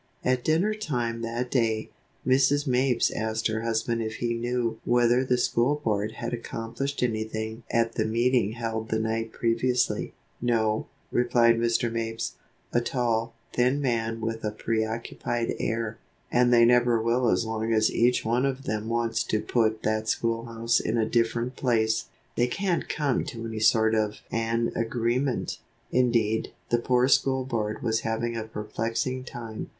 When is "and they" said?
16.31-16.65